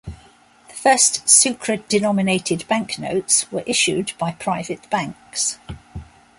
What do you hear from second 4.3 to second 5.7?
private banks.